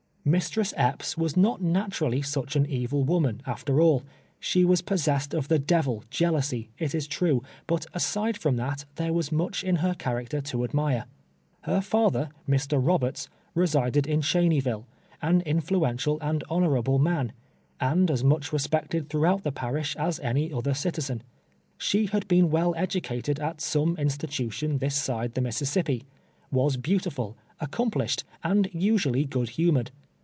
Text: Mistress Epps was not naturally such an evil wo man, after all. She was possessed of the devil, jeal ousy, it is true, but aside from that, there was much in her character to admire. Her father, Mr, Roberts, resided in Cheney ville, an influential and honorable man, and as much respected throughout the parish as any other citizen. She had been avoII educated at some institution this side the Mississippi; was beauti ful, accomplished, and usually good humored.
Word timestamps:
Mistress 0.23 0.71
Epps 0.77 1.17
was 1.17 1.35
not 1.35 1.63
naturally 1.63 2.21
such 2.21 2.55
an 2.55 2.67
evil 2.67 3.03
wo 3.03 3.19
man, 3.19 3.41
after 3.47 3.81
all. 3.81 4.03
She 4.39 4.63
was 4.63 4.83
possessed 4.83 5.33
of 5.33 5.47
the 5.47 5.57
devil, 5.57 6.03
jeal 6.11 6.33
ousy, 6.33 6.67
it 6.77 6.93
is 6.93 7.07
true, 7.07 7.41
but 7.65 7.87
aside 7.95 8.37
from 8.37 8.55
that, 8.57 8.85
there 8.97 9.13
was 9.13 9.31
much 9.31 9.63
in 9.63 9.77
her 9.77 9.95
character 9.95 10.39
to 10.39 10.63
admire. 10.63 11.05
Her 11.61 11.81
father, 11.81 12.29
Mr, 12.47 12.79
Roberts, 12.79 13.29
resided 13.55 14.05
in 14.05 14.21
Cheney 14.21 14.59
ville, 14.59 14.85
an 15.23 15.41
influential 15.41 16.19
and 16.21 16.43
honorable 16.51 16.99
man, 16.99 17.31
and 17.79 18.11
as 18.11 18.23
much 18.23 18.53
respected 18.53 19.09
throughout 19.09 19.41
the 19.41 19.51
parish 19.51 19.95
as 19.95 20.19
any 20.19 20.53
other 20.53 20.75
citizen. 20.75 21.23
She 21.79 22.05
had 22.05 22.27
been 22.27 22.47
avoII 22.51 22.75
educated 22.77 23.39
at 23.39 23.59
some 23.59 23.97
institution 23.97 24.77
this 24.77 24.95
side 24.95 25.33
the 25.33 25.41
Mississippi; 25.41 26.03
was 26.51 26.77
beauti 26.77 27.11
ful, 27.11 27.35
accomplished, 27.59 28.23
and 28.43 28.69
usually 28.71 29.25
good 29.25 29.49
humored. 29.57 29.89